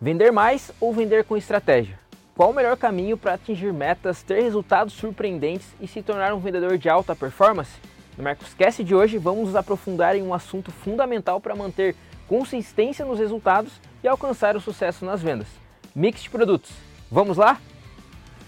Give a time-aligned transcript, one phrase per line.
[0.00, 1.98] Vender mais ou vender com estratégia?
[2.36, 6.78] Qual o melhor caminho para atingir metas, ter resultados surpreendentes e se tornar um vendedor
[6.78, 7.72] de alta performance?
[8.16, 11.96] No Mercoscast de hoje vamos nos aprofundar em um assunto fundamental para manter
[12.28, 15.48] consistência nos resultados e alcançar o sucesso nas vendas:
[15.92, 16.70] mix de produtos.
[17.10, 17.60] Vamos lá?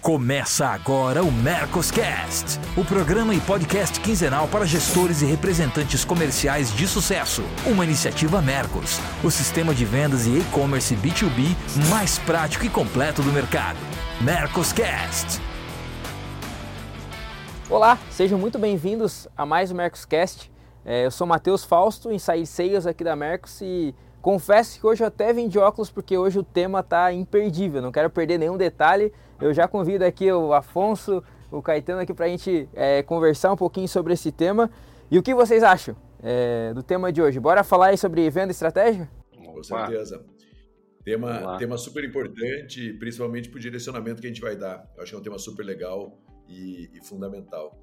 [0.03, 6.89] Começa agora o Mercoscast, o programa e podcast quinzenal para gestores e representantes comerciais de
[6.89, 7.43] sucesso.
[7.67, 11.55] Uma iniciativa Mercos, o sistema de vendas e e-commerce B2B
[11.91, 13.77] mais prático e completo do mercado.
[14.23, 15.39] Mercoscast.
[17.69, 20.51] Olá, sejam muito bem-vindos a mais um Mercoscast.
[20.83, 25.07] É, eu sou Matheus Fausto, Inside Sales aqui da Mercos e Confesso que hoje eu
[25.07, 29.13] até vim de óculos porque hoje o tema está imperdível, não quero perder nenhum detalhe.
[29.41, 33.57] Eu já convido aqui o Afonso, o Caetano aqui para a gente é, conversar um
[33.57, 34.71] pouquinho sobre esse tema.
[35.11, 37.41] E o que vocês acham é, do tema de hoje?
[37.41, 39.09] Bora falar aí sobre venda e estratégia?
[39.35, 40.23] Com certeza.
[41.03, 44.87] Tema, tema super importante, principalmente para o direcionamento que a gente vai dar.
[44.95, 47.81] Eu acho que é um tema super legal e, e fundamental.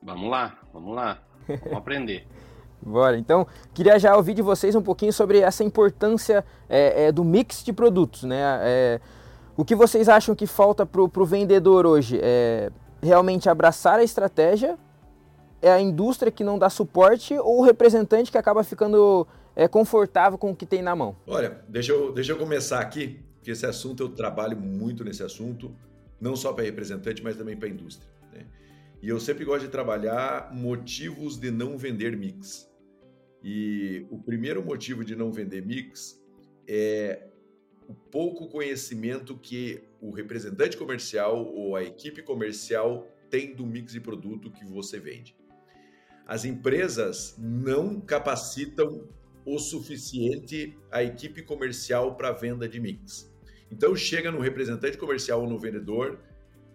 [0.00, 1.22] Vamos lá, vamos lá.
[1.48, 2.26] Vamos aprender.
[2.80, 3.18] Bora.
[3.18, 7.62] Então, queria já ouvir de vocês um pouquinho sobre essa importância é, é, do mix
[7.62, 8.40] de produtos, né?
[8.62, 9.00] É,
[9.60, 12.18] o que vocês acham que falta para o vendedor hoje?
[12.22, 12.70] É
[13.02, 14.78] realmente abraçar a estratégia?
[15.60, 20.38] É a indústria que não dá suporte ou o representante que acaba ficando é, confortável
[20.38, 21.14] com o que tem na mão?
[21.26, 25.70] Olha, deixa eu, deixa eu começar aqui, porque esse assunto eu trabalho muito nesse assunto,
[26.18, 28.10] não só para representante, mas também para a indústria.
[28.32, 28.46] Né?
[29.02, 32.66] E eu sempre gosto de trabalhar motivos de não vender mix.
[33.44, 36.18] E o primeiro motivo de não vender mix
[36.66, 37.29] é
[37.90, 44.00] o pouco conhecimento que o representante comercial ou a equipe comercial tem do mix de
[44.00, 45.36] produto que você vende.
[46.24, 49.08] As empresas não capacitam
[49.44, 53.28] o suficiente a equipe comercial para venda de mix.
[53.72, 56.20] Então chega no representante comercial ou no vendedor,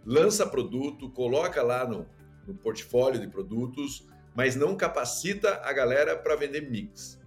[0.06, 2.06] lança produto, coloca lá no,
[2.46, 7.18] no portfólio de produtos, mas não capacita a galera para vender mix.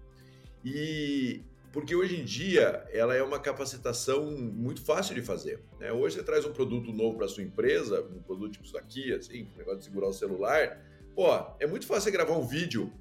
[0.62, 1.43] E
[1.78, 5.61] porque hoje em dia ela é uma capacitação muito fácil de fazer.
[5.78, 5.93] Né?
[5.93, 9.47] Hoje você traz um produto novo para sua empresa, um produto tipo isso aqui, assim,
[9.55, 10.84] um negócio de segurar o celular.
[11.15, 11.28] Pô,
[11.61, 12.93] é muito fácil você gravar um vídeo,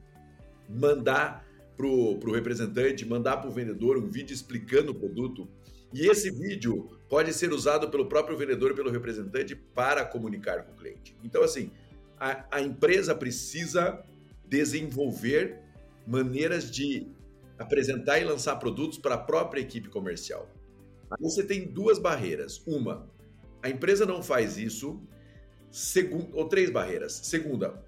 [0.69, 1.43] mandar
[1.75, 5.49] pro, pro representante, mandar para o vendedor um vídeo explicando o produto.
[5.91, 10.75] E esse vídeo pode ser usado pelo próprio vendedor pelo representante para comunicar com o
[10.75, 11.17] cliente.
[11.23, 11.71] Então, assim,
[12.19, 14.05] a, a empresa precisa
[14.47, 15.63] desenvolver
[16.05, 17.16] maneiras de
[17.57, 20.49] apresentar e lançar produtos para a própria equipe comercial.
[21.09, 22.61] Aí você tem duas barreiras.
[22.65, 23.09] Uma,
[23.61, 25.01] a empresa não faz isso.
[26.33, 27.13] Ou três barreiras.
[27.23, 27.83] Segunda,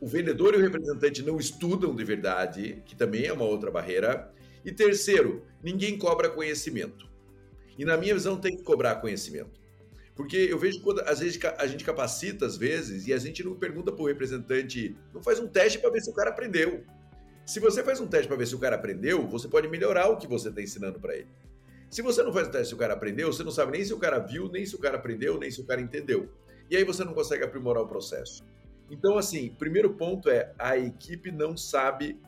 [0.00, 4.32] o vendedor e o representante não estudam de verdade, que também é uma outra barreira.
[4.64, 7.08] E terceiro, ninguém cobra conhecimento.
[7.76, 9.58] E na minha visão tem que cobrar conhecimento.
[10.14, 13.54] Porque eu vejo quando às vezes a gente capacita às vezes e a gente não
[13.54, 16.84] pergunta para o representante, não faz um teste para ver se o cara aprendeu.
[17.48, 20.18] Se você faz um teste para ver se o cara aprendeu, você pode melhorar o
[20.18, 21.28] que você está ensinando para ele.
[21.88, 23.94] Se você não faz o teste se o cara aprendeu, você não sabe nem se
[23.94, 26.30] o cara viu, nem se o cara aprendeu, nem se o cara entendeu.
[26.70, 28.44] E aí você não consegue aprimorar o processo.
[28.90, 32.20] Então, assim, primeiro ponto é a equipe não sabe,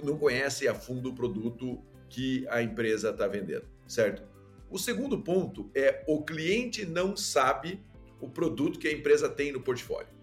[0.00, 4.22] não conhece a fundo o produto que a empresa está vendendo, certo?
[4.70, 7.84] O segundo ponto é o cliente não sabe
[8.20, 10.20] o produto que a empresa tem no portfólio.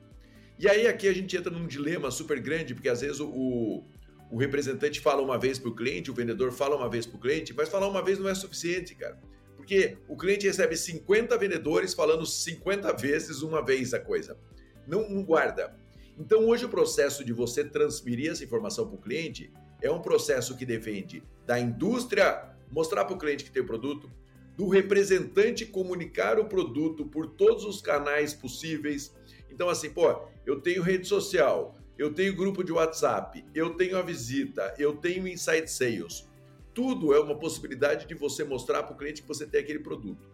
[0.57, 3.83] E aí aqui a gente entra num dilema super grande, porque às vezes o,
[4.31, 7.19] o representante fala uma vez para o cliente, o vendedor fala uma vez para o
[7.19, 9.19] cliente, mas falar uma vez não é suficiente, cara.
[9.55, 14.37] Porque o cliente recebe 50 vendedores falando 50 vezes uma vez a coisa.
[14.85, 15.75] Não, não guarda.
[16.17, 19.51] Então hoje o processo de você transferir essa informação para o cliente
[19.81, 24.11] é um processo que depende da indústria mostrar para o cliente que tem o produto,
[24.55, 29.13] do representante comunicar o produto por todos os canais possíveis.
[29.51, 34.01] Então, assim, pô, eu tenho rede social, eu tenho grupo de WhatsApp, eu tenho a
[34.01, 36.29] visita, eu tenho Inside Sales.
[36.73, 40.29] Tudo é uma possibilidade de você mostrar para o cliente que você tem aquele produto.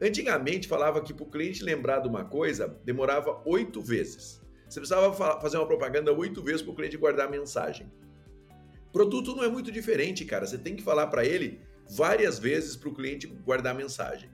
[0.00, 4.42] Antigamente falava que para o cliente lembrar de uma coisa demorava oito vezes.
[4.68, 7.90] Você precisava fazer uma propaganda oito vezes para o cliente guardar a mensagem.
[8.92, 10.46] Produto não é muito diferente, cara.
[10.46, 14.28] Você tem que falar para ele várias vezes para o cliente guardar a mensagem.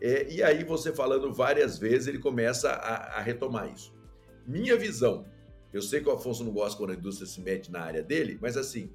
[0.00, 3.92] É, e aí, você falando várias vezes, ele começa a, a, retomar isso.
[4.46, 5.26] Minha visão,
[5.72, 8.38] eu sei que o Afonso não gosta quando a indústria se mete na área dele,
[8.40, 8.90] mas assim,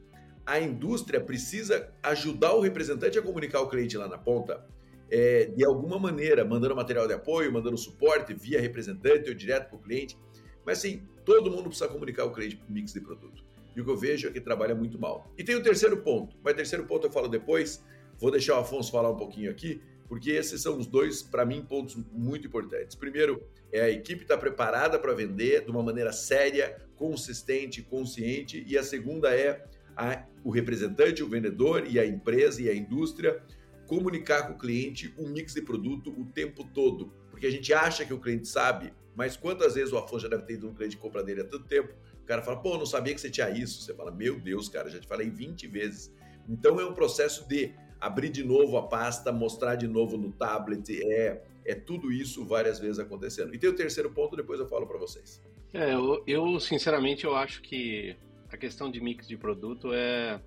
[0.45, 4.65] a indústria precisa ajudar o representante a comunicar o cliente lá na ponta,
[5.09, 9.77] é, de alguma maneira, mandando material de apoio, mandando suporte via representante ou direto para
[9.77, 10.17] o cliente.
[10.65, 13.43] Mas assim, todo mundo precisa comunicar o cliente com mix de produto.
[13.75, 15.31] E o que eu vejo é que trabalha muito mal.
[15.37, 17.83] E tem o terceiro ponto, mas o terceiro ponto eu falo depois,
[18.19, 19.81] vou deixar o Afonso falar um pouquinho aqui,
[20.13, 22.95] porque esses são os dois, para mim, pontos muito importantes.
[22.95, 28.63] Primeiro, é a equipe estar tá preparada para vender de uma maneira séria, consistente, consciente,
[28.67, 29.65] e a segunda é
[29.97, 33.41] a, o representante, o vendedor e a empresa e a indústria
[33.87, 38.05] comunicar com o cliente um mix de produto o tempo todo, porque a gente acha
[38.05, 40.95] que o cliente sabe, mas quantas vezes o Afonso já deve ter ido no cliente
[40.95, 43.49] de compra dele há tanto tempo, o cara fala, pô, não sabia que você tinha
[43.49, 43.81] isso.
[43.81, 46.13] Você fala, meu Deus, cara, já te falei 20 vezes.
[46.47, 51.01] Então é um processo de abrir de novo a pasta, mostrar de novo no tablet,
[51.01, 53.55] é, é tudo isso várias vezes acontecendo.
[53.55, 55.41] E tem o terceiro ponto, depois eu falo para vocês.
[55.73, 58.13] É, eu, eu, sinceramente eu acho que
[58.51, 60.39] a questão de mix de produto é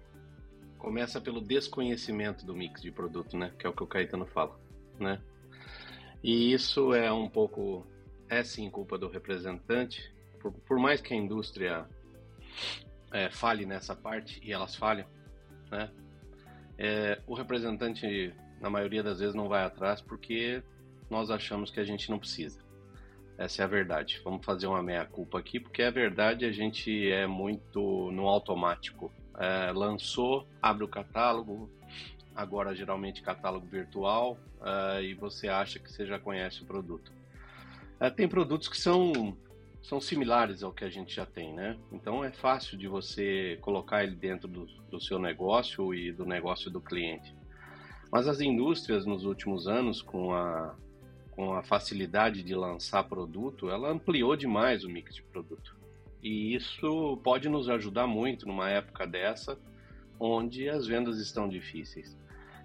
[0.77, 3.51] começa pelo desconhecimento do mix de produto, né?
[3.59, 4.61] Que é o que o Caetano fala,
[5.01, 5.19] né?
[6.23, 7.87] E isso é um pouco
[8.29, 11.87] é sim culpa do representante, por, por mais que a indústria
[13.11, 15.07] é, fale nessa parte e elas falham,
[15.71, 15.91] né?
[16.79, 20.63] É, o representante, na maioria das vezes, não vai atrás porque
[21.11, 22.61] nós achamos que a gente não precisa.
[23.39, 24.21] Essa é a verdade.
[24.25, 29.13] Vamos fazer uma meia-culpa aqui, porque a verdade a gente é muito no automático.
[29.39, 31.71] É, lançou, abre o catálogo,
[32.35, 37.13] agora geralmente catálogo virtual, é, e você acha que você já conhece o produto.
[38.01, 39.37] É, tem produtos que são
[39.87, 41.79] são similares ao que a gente já tem, né?
[41.93, 46.69] Então é fácil de você colocar ele dentro do, do seu negócio e do negócio
[46.69, 47.33] do cliente.
[48.11, 50.75] Mas as indústrias nos últimos anos, com a,
[51.31, 55.77] com a facilidade de lançar produto, ela ampliou demais o mix de produto.
[56.21, 59.57] E isso pode nos ajudar muito numa época dessa,
[60.19, 62.19] onde as vendas estão difíceis.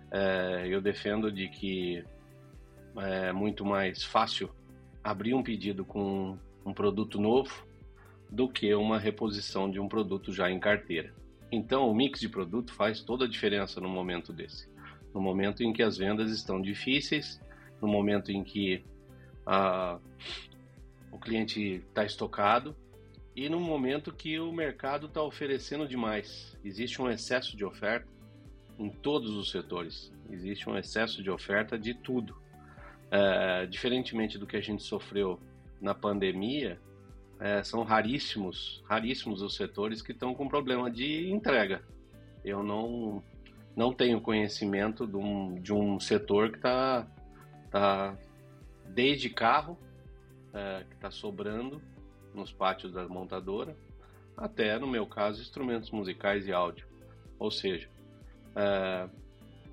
[0.09, 2.03] É, eu defendo de que
[2.97, 4.49] é muito mais fácil
[5.03, 6.35] abrir um pedido com
[6.65, 7.65] um produto novo
[8.29, 11.13] do que uma reposição de um produto já em carteira.
[11.51, 14.69] Então, o mix de produto faz toda a diferença no momento desse.
[15.13, 17.41] No momento em que as vendas estão difíceis,
[17.81, 18.85] no momento em que
[19.45, 19.99] a,
[21.11, 22.73] o cliente está estocado
[23.35, 26.57] e no momento que o mercado está oferecendo demais.
[26.63, 28.07] Existe um excesso de oferta
[28.79, 30.11] em todos os setores.
[30.29, 32.39] Existe um excesso de oferta de tudo.
[33.09, 35.37] É, diferentemente do que a gente sofreu
[35.81, 36.79] na pandemia,
[37.39, 41.83] é, são raríssimos, raríssimos os setores que estão com problema de entrega.
[42.45, 43.23] Eu não,
[43.75, 47.07] não tenho conhecimento de um, de um setor que está
[47.71, 48.15] tá,
[48.85, 49.77] desde carro,
[50.53, 51.81] é, que está sobrando
[52.33, 53.75] nos pátios da montadora,
[54.37, 56.85] até, no meu caso, instrumentos musicais e áudio.
[57.39, 57.89] Ou seja,
[58.55, 59.09] é,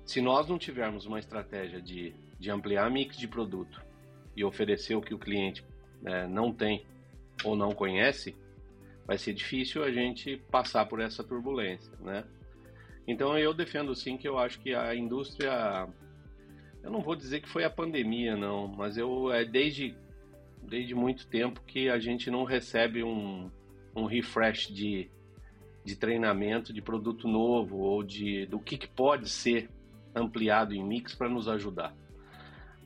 [0.05, 3.79] se nós não tivermos uma estratégia de, de ampliar mix de produto
[4.35, 5.63] e oferecer o que o cliente
[6.05, 6.85] é, não tem
[7.43, 8.35] ou não conhece,
[9.05, 12.23] vai ser difícil a gente passar por essa turbulência, né?
[13.07, 15.87] Então eu defendo sim que eu acho que a indústria,
[16.83, 19.95] eu não vou dizer que foi a pandemia não, mas eu é desde
[20.61, 23.49] desde muito tempo que a gente não recebe um,
[23.95, 25.09] um refresh de,
[25.83, 29.69] de treinamento de produto novo ou de do que, que pode ser
[30.13, 31.95] ampliado em mix para nos ajudar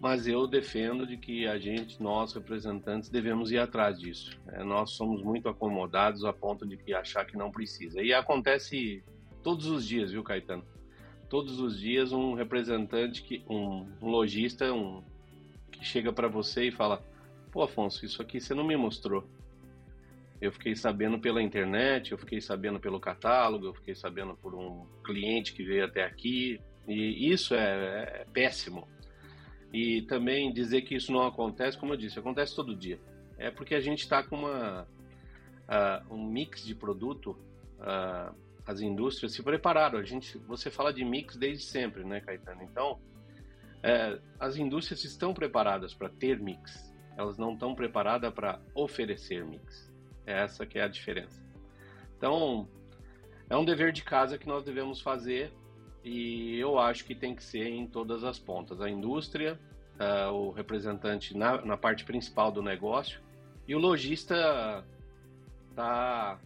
[0.04, 4.38] mas eu defendo de que a gente, nós representantes, devemos ir atrás disso.
[4.50, 8.02] É, nós somos muito acomodados a ponto de que achar que não precisa.
[8.02, 9.02] E acontece
[9.42, 10.66] todos os dias, viu, Caetano?
[11.30, 15.02] Todos os dias um representante, que, um, lojista, um,
[15.72, 17.02] que chega para você e fala:
[17.50, 19.26] Pô, Afonso, isso aqui você não me mostrou.
[20.42, 24.86] Eu fiquei sabendo pela internet, eu fiquei sabendo pelo catálogo, eu fiquei sabendo por um
[25.02, 26.60] cliente que veio até aqui.
[26.86, 28.86] E isso é, é péssimo
[29.74, 33.00] e também dizer que isso não acontece, como eu disse, acontece todo dia.
[33.40, 37.32] É porque a gente está com uma, uh, um mix de produto,
[37.80, 38.34] uh,
[38.66, 39.98] as indústrias se prepararam.
[39.98, 42.62] A gente, você fala de mix desde sempre, né, Caetano?
[42.62, 43.00] Então,
[43.82, 49.92] é, as indústrias estão preparadas para ter mix, elas não estão preparadas para oferecer mix.
[50.26, 51.44] É essa que é a diferença.
[52.16, 52.70] Então,
[53.50, 55.52] é um dever de casa que nós devemos fazer
[56.04, 58.82] e eu acho que tem que ser em todas as pontas.
[58.82, 59.58] A indústria,
[60.00, 63.22] uh, o representante na, na, parte principal do negócio
[63.68, 64.86] e o lojista
[65.70, 66.40] está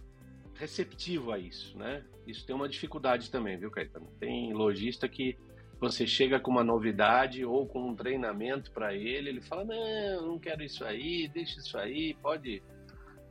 [0.53, 2.03] receptivo a isso, né?
[2.25, 4.07] Isso tem uma dificuldade também, viu, Caetano?
[4.19, 5.37] Tem lojista que
[5.79, 10.39] você chega com uma novidade ou com um treinamento para ele, ele fala: Não, não
[10.39, 12.61] quero isso aí, deixa isso aí, pode.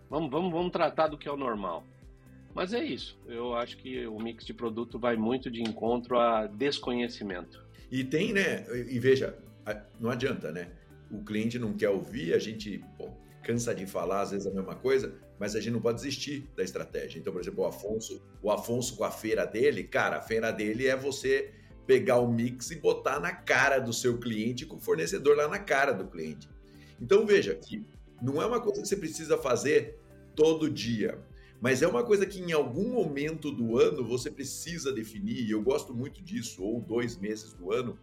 [0.09, 1.85] Vamos, vamos, vamos tratar do que é o normal.
[2.57, 3.19] Mas é isso.
[3.29, 7.63] Eu acho que o mix de produto vai muito de encontro a desconhecimento.
[7.91, 8.65] E tem, né?
[8.89, 9.37] E veja,
[10.01, 10.71] não adianta, né?
[11.11, 13.11] O cliente não quer ouvir, a gente pô,
[13.45, 16.63] cansa de falar às vezes a mesma coisa, mas a gente não pode desistir da
[16.63, 17.19] estratégia.
[17.19, 20.87] Então, por exemplo, o Afonso, o Afonso com a feira dele, cara, a feira dele
[20.87, 21.53] é você
[21.87, 25.59] pegar o mix e botar na cara do seu cliente com o fornecedor lá na
[25.59, 26.49] cara do cliente.
[26.99, 27.85] Então veja que
[28.23, 29.99] não é uma coisa que você precisa fazer
[30.35, 31.19] todo dia,
[31.61, 35.63] mas é uma coisa que em algum momento do ano você precisa definir, e eu
[35.63, 37.99] gosto muito disso, ou dois meses do ano,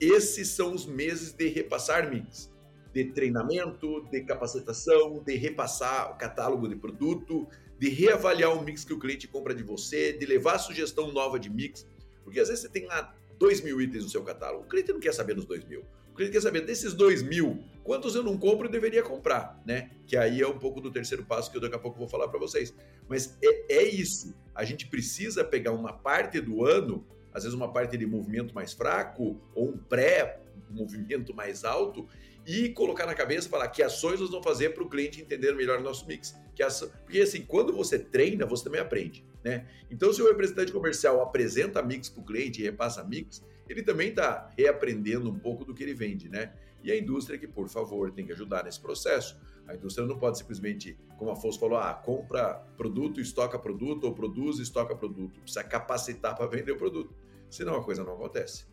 [0.00, 2.52] esses são os meses de repassar mix
[2.94, 8.94] de treinamento, de capacitação, de repassar o catálogo de produto, de reavaliar o mix que
[8.94, 11.84] o cliente compra de você, de levar sugestão nova de mix.
[12.22, 14.64] Porque às vezes você tem lá dois mil itens no seu catálogo.
[14.64, 15.84] O cliente não quer saber dos dois mil.
[16.14, 19.90] O cliente quer saber desses dois mil, quantos eu não compro e deveria comprar, né?
[20.06, 22.28] Que aí é um pouco do terceiro passo que eu daqui a pouco vou falar
[22.28, 22.72] para vocês.
[23.08, 24.32] Mas é, é isso.
[24.54, 28.72] A gente precisa pegar uma parte do ano, às vezes uma parte de movimento mais
[28.72, 32.06] fraco ou um pré-movimento mais alto
[32.46, 35.80] e colocar na cabeça falar que ações nós vamos fazer para o cliente entender melhor
[35.80, 36.32] o nosso mix.
[36.54, 36.62] Que.
[37.04, 39.26] Porque assim, quando você treina, você também aprende.
[39.42, 39.66] Né?
[39.90, 44.10] Então, se o representante comercial apresenta mix para o cliente e repassa mix, ele também
[44.10, 46.28] está reaprendendo um pouco do que ele vende.
[46.28, 46.52] Né?
[46.82, 49.38] E a indústria que, por favor, tem que ajudar nesse processo.
[49.66, 54.12] A indústria não pode simplesmente, como a Afonso falou, ah, compra produto, estoca produto, ou
[54.12, 55.40] produz, estoca produto.
[55.40, 57.14] Precisa capacitar para vender o produto.
[57.48, 58.66] Senão a coisa não acontece.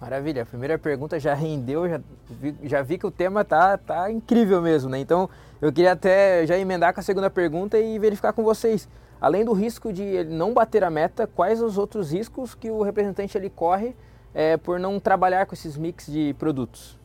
[0.00, 4.08] Maravilha, a primeira pergunta já rendeu, já vi, já vi que o tema tá, tá
[4.12, 5.00] incrível mesmo, né?
[5.00, 5.28] Então
[5.60, 8.88] eu queria até já emendar com a segunda pergunta e verificar com vocês.
[9.20, 12.82] Além do risco de ele não bater a meta, quais os outros riscos que o
[12.82, 13.96] representante ele corre
[14.34, 16.98] é, por não trabalhar com esses mix de produtos?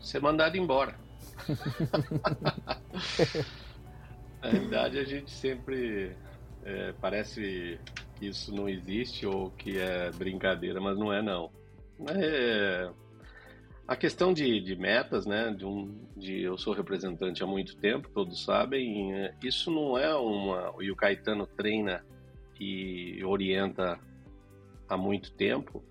[0.00, 0.94] Ser mandado embora.
[4.40, 6.16] Na realidade, a gente sempre
[6.64, 7.78] é, parece
[8.16, 11.50] que isso não existe ou que é brincadeira, mas não é não.
[12.08, 12.90] É,
[13.86, 15.50] a questão de, de metas, né?
[15.50, 19.14] De um, de eu sou representante há muito tempo, todos sabem.
[19.14, 20.74] É, isso não é uma.
[20.80, 22.04] E o Caetano treina
[22.60, 23.98] e orienta
[24.88, 25.84] há muito tempo.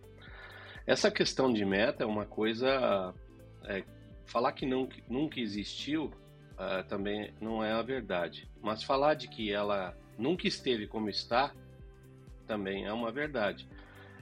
[0.85, 3.13] Essa questão de meta é uma coisa.
[3.65, 3.83] É,
[4.25, 8.49] falar que não, nunca existiu uh, também não é a verdade.
[8.61, 11.53] Mas falar de que ela nunca esteve como está
[12.45, 13.67] também é uma verdade.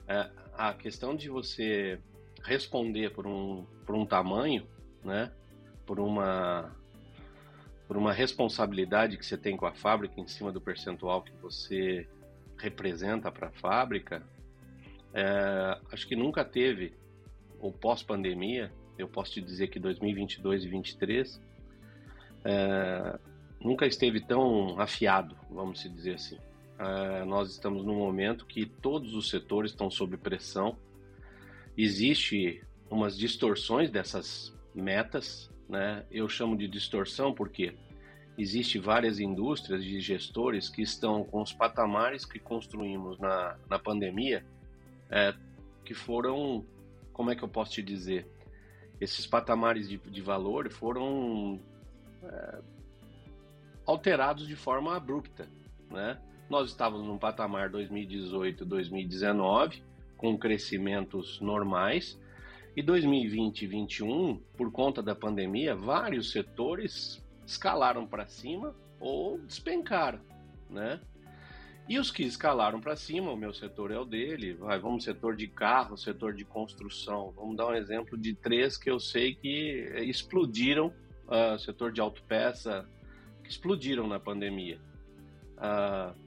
[0.08, 1.98] É, a questão de você
[2.42, 4.66] responder por um, por um tamanho,
[5.04, 5.32] né?
[5.84, 6.74] Por uma
[7.86, 12.08] por uma responsabilidade que você tem com a fábrica em cima do percentual que você
[12.58, 14.26] representa para a fábrica,
[15.16, 16.92] é, acho que nunca teve,
[17.58, 21.42] ou pós-pandemia, eu posso te dizer que 2022 e 2023
[22.44, 23.18] é,
[23.58, 26.36] nunca esteve tão afiado, vamos dizer assim.
[26.76, 30.76] Uh, nós estamos num momento que todos os setores estão sob pressão.
[31.74, 36.04] Existe umas distorções dessas metas, né?
[36.10, 37.74] Eu chamo de distorção porque
[38.36, 44.44] existe várias indústrias de gestores que estão com os patamares que construímos na, na pandemia,
[45.10, 45.34] é,
[45.84, 46.64] que foram,
[47.12, 48.28] como é que eu posso te dizer,
[49.00, 51.60] esses patamares de, de valor foram
[52.22, 52.58] é,
[53.86, 55.48] alterados de forma abrupta,
[55.90, 56.20] né?
[56.48, 59.82] Nós estávamos num patamar 2018, 2019,
[60.16, 62.18] com crescimentos normais,
[62.76, 70.20] e 2020 e 2021, por conta da pandemia, vários setores escalaram para cima ou despencaram,
[70.68, 71.00] né?
[71.88, 75.36] E os que escalaram para cima, o meu setor é o dele, vai, vamos setor
[75.36, 77.32] de carro, setor de construção.
[77.36, 80.92] Vamos dar um exemplo de três que eu sei que explodiram,
[81.28, 82.88] uh, setor de autopeça,
[83.44, 84.80] que explodiram na pandemia.
[85.58, 86.26] Uh,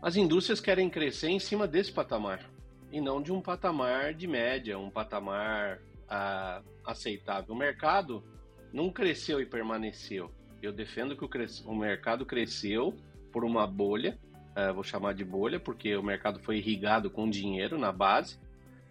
[0.00, 2.48] as indústrias querem crescer em cima desse patamar
[2.92, 7.54] e não de um patamar de média, um patamar ah, aceitável.
[7.54, 8.22] O mercado
[8.72, 10.30] não cresceu e permaneceu.
[10.60, 11.30] Eu defendo que o,
[11.70, 12.94] o mercado cresceu
[13.32, 14.18] por uma bolha,
[14.54, 18.38] ah, vou chamar de bolha, porque o mercado foi irrigado com dinheiro na base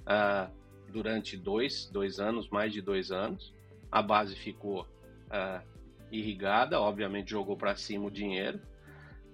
[0.05, 0.49] ah,
[0.91, 3.53] durante dois, dois anos, mais de dois anos.
[3.91, 4.87] A base ficou
[5.29, 5.61] ah,
[6.11, 8.59] irrigada, obviamente jogou para cima o dinheiro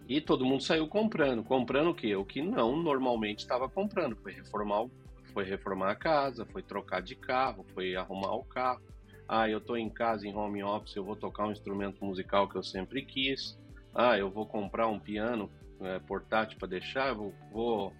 [0.07, 1.43] e todo mundo saiu comprando.
[1.43, 2.15] Comprando o quê?
[2.15, 4.15] O que não normalmente estava comprando.
[4.15, 4.85] Foi reformar,
[5.33, 8.81] foi reformar a casa, foi trocar de carro, foi arrumar o carro.
[9.27, 12.55] Ah, eu estou em casa em home office, eu vou tocar um instrumento musical que
[12.55, 13.59] eu sempre quis.
[13.99, 15.49] Ah, eu vou comprar um piano
[15.81, 17.93] é, portátil para deixar, vou, vou,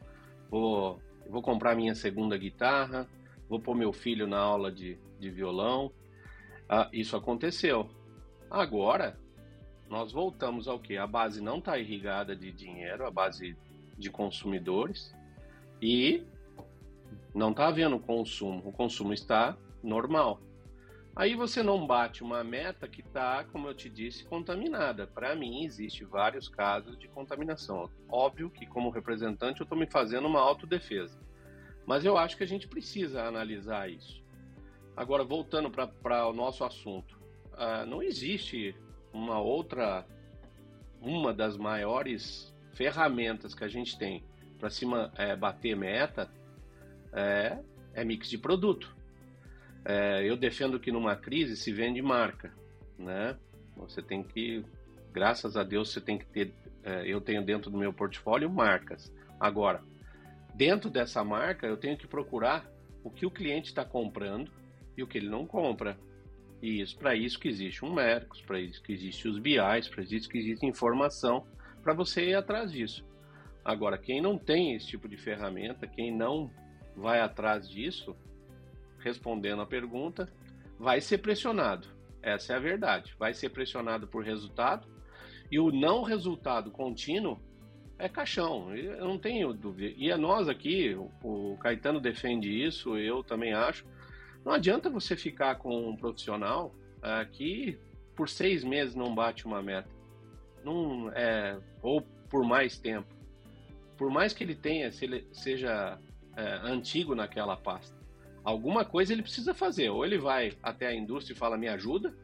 [0.48, 3.08] vou, vou comprar minha segunda guitarra,
[3.50, 5.92] vou pôr meu filho na aula de, de violão.
[6.70, 7.90] Ah, isso aconteceu.
[8.48, 9.18] Agora,
[9.90, 10.98] nós voltamos ao que?
[10.98, 13.58] A base não está irrigada de dinheiro, a base
[13.98, 15.16] de consumidores,
[15.82, 16.24] e
[17.34, 20.40] não está havendo consumo, o consumo está normal.
[21.18, 25.08] Aí você não bate uma meta que está, como eu te disse, contaminada.
[25.08, 27.90] Para mim, existe vários casos de contaminação.
[28.08, 31.20] Óbvio que, como representante, eu estou me fazendo uma autodefesa.
[31.88, 34.24] Mas eu acho que a gente precisa analisar isso.
[34.96, 37.20] Agora, voltando para o nosso assunto,
[37.54, 38.76] uh, não existe
[39.12, 40.06] uma outra,
[41.02, 44.24] uma das maiores ferramentas que a gente tem
[44.60, 46.30] para cima é, bater meta
[47.12, 47.58] é,
[47.96, 48.97] é mix de produto.
[49.90, 52.54] É, eu defendo que numa crise se vende marca,
[53.00, 53.38] né?
[53.78, 54.62] Você tem que,
[55.14, 56.54] graças a Deus, você tem que ter.
[56.84, 59.10] É, eu tenho dentro do meu portfólio marcas.
[59.40, 59.82] Agora,
[60.54, 62.70] dentro dessa marca, eu tenho que procurar
[63.02, 64.52] o que o cliente está comprando
[64.98, 65.98] e o que ele não compra.
[66.62, 70.04] E isso para isso que existe um Mercos, para isso que existe os BIs, para
[70.04, 71.48] isso que existe informação
[71.82, 73.06] para você ir atrás disso.
[73.64, 76.52] Agora, quem não tem esse tipo de ferramenta, quem não
[76.94, 78.18] vai atrás disso,
[79.08, 80.32] respondendo a pergunta,
[80.78, 81.88] vai ser pressionado.
[82.22, 83.16] Essa é a verdade.
[83.18, 84.88] Vai ser pressionado por resultado
[85.52, 87.40] e o não resultado contínuo
[87.98, 88.76] é caixão.
[88.76, 89.94] Eu não tenho dúvida.
[89.98, 93.86] E é nós aqui, o Caetano defende isso, eu também acho.
[94.46, 97.80] Não adianta você ficar com um profissional uh, que
[98.16, 99.90] por seis meses não bate uma meta,
[100.64, 103.16] não é ou por mais tempo.
[103.98, 106.00] Por mais que ele tenha, se ele seja
[106.36, 107.97] é, antigo naquela pasta,
[108.48, 109.90] alguma coisa ele precisa fazer.
[109.90, 112.16] Ou ele vai até a indústria e fala me ajuda,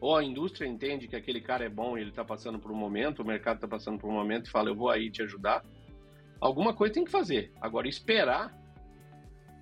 [0.00, 2.74] ou a indústria entende que aquele cara é bom e ele está passando por um
[2.74, 5.64] momento, o mercado está passando por um momento e fala eu vou aí te ajudar.
[6.40, 7.52] Alguma coisa tem que fazer.
[7.60, 8.58] Agora esperar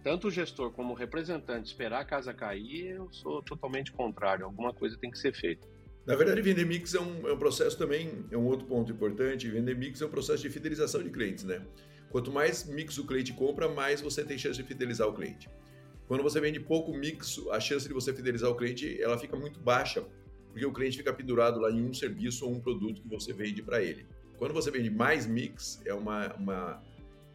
[0.03, 4.47] tanto o gestor como o representante esperar a casa cair, eu sou totalmente contrário.
[4.47, 5.69] Alguma coisa tem que ser feita.
[6.07, 9.47] Na verdade, vender mix é um, é um processo também, é um outro ponto importante.
[9.51, 11.61] Vender mix é um processo de fidelização de clientes, né?
[12.11, 15.49] Quanto mais mix o cliente compra, mais você tem chance de fidelizar o cliente.
[16.07, 19.61] Quando você vende pouco mix, a chance de você fidelizar o cliente ela fica muito
[19.61, 20.07] baixa,
[20.51, 23.63] porque o cliente fica pendurado lá em um serviço ou um produto que você vende
[23.63, 24.07] para ele.
[24.39, 26.83] Quando você vende mais mix, é uma, uma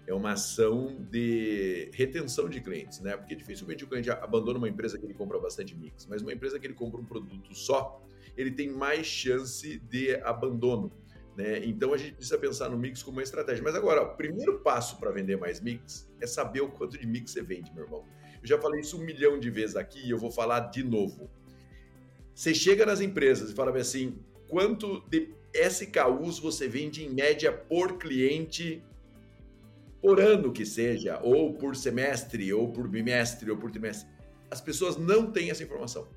[0.05, 3.15] é uma ação de retenção de clientes, né?
[3.15, 6.59] Porque dificilmente o cliente abandona uma empresa que ele compra bastante mix, mas uma empresa
[6.59, 8.01] que ele compra um produto só,
[8.35, 10.91] ele tem mais chance de abandono.
[11.35, 11.65] Né?
[11.65, 13.63] Então a gente precisa pensar no mix como uma estratégia.
[13.63, 17.31] Mas agora, o primeiro passo para vender mais mix é saber o quanto de mix
[17.31, 18.05] você vende, meu irmão.
[18.41, 21.29] Eu já falei isso um milhão de vezes aqui e eu vou falar de novo.
[22.35, 27.97] Você chega nas empresas e fala assim: quanto de SKUs você vende em média por
[27.97, 28.83] cliente
[30.03, 34.05] por ano que seja, ou por semestre, ou por bimestre, ou por trimestre.
[34.51, 36.09] As pessoas não têm essa informação.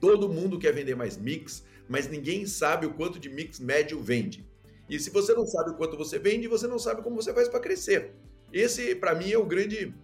[0.00, 4.46] Todo mundo quer vender mais mix, mas ninguém sabe o quanto de mix médio vende.
[4.88, 7.48] E se você não sabe o quanto você vende, você não sabe como você faz
[7.48, 8.14] para crescer.
[8.52, 9.94] Esse, para mim, é o grande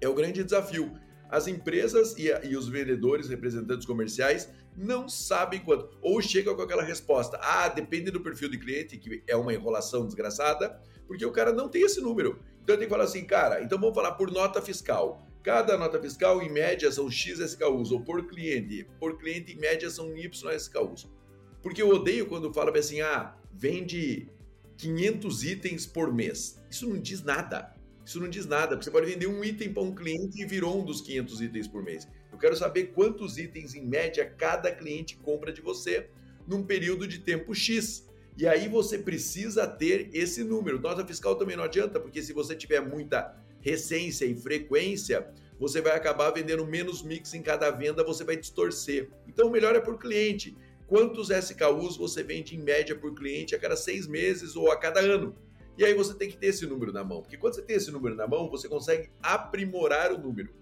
[0.00, 0.92] é o grande desafio.
[1.30, 5.96] As empresas e, e, os vendedores, representantes comerciais, não sabem quanto.
[6.02, 10.04] Ou chegam com aquela resposta: ah, depende do perfil de cliente, que é uma enrolação
[10.04, 12.38] desgraçada, porque o cara não tem esse número.
[12.62, 15.26] Então tem que falar assim, cara, então vamos falar por nota fiscal.
[15.42, 18.86] Cada nota fiscal, em média, são X SKUs, ou por cliente.
[19.00, 21.10] Por cliente, em média, são Y SKUs.
[21.60, 24.28] Porque eu odeio quando fala assim, ah, vende
[24.76, 26.60] 500 itens por mês.
[26.70, 27.74] Isso não diz nada.
[28.04, 30.80] Isso não diz nada, porque você pode vender um item para um cliente e virou
[30.80, 32.08] um dos 500 itens por mês.
[32.32, 36.08] Eu quero saber quantos itens, em média, cada cliente compra de você
[36.46, 38.08] num período de tempo X.
[38.36, 40.80] E aí você precisa ter esse número.
[40.80, 45.26] Nota fiscal também não adianta, porque se você tiver muita recência e frequência,
[45.58, 49.08] você vai acabar vendendo menos mix em cada venda, você vai distorcer.
[49.26, 50.56] Então, o melhor é por cliente.
[50.86, 55.00] Quantos SKUs você vende em média por cliente a cada seis meses ou a cada
[55.00, 55.34] ano?
[55.78, 57.90] E aí você tem que ter esse número na mão, porque quando você tem esse
[57.90, 60.52] número na mão, você consegue aprimorar o número.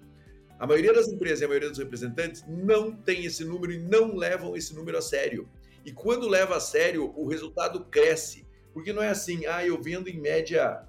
[0.59, 4.15] A maioria das empresas e a maioria dos representantes não tem esse número e não
[4.15, 5.49] levam esse número a sério.
[5.85, 8.47] E quando leva a sério, o resultado cresce.
[8.73, 10.87] Porque não é assim, ah, eu vendo em média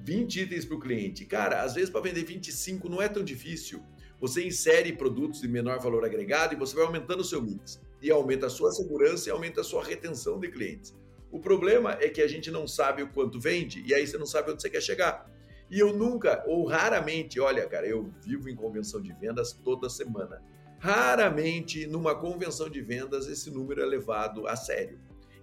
[0.00, 1.24] 20 itens para o cliente.
[1.24, 3.82] Cara, às vezes para vender 25 não é tão difícil.
[4.20, 7.80] Você insere produtos de menor valor agregado e você vai aumentando o seu mix.
[8.02, 10.94] E aumenta a sua segurança e aumenta a sua retenção de clientes.
[11.30, 14.26] O problema é que a gente não sabe o quanto vende e aí você não
[14.26, 15.30] sabe onde você quer chegar.
[15.70, 20.42] E eu nunca, ou raramente, olha, cara, eu vivo em convenção de vendas toda semana.
[20.78, 24.98] Raramente, numa convenção de vendas, esse número é levado a sério.